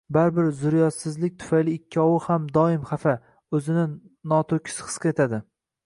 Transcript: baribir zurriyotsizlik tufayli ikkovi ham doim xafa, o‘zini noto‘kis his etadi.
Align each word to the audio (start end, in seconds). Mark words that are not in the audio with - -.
baribir 0.15 0.47
zurriyotsizlik 0.59 1.35
tufayli 1.43 1.75
ikkovi 1.79 2.17
ham 2.29 2.49
doim 2.57 2.89
xafa, 2.93 3.15
o‘zini 3.59 3.87
noto‘kis 4.35 4.85
his 4.89 5.03
etadi. 5.15 5.47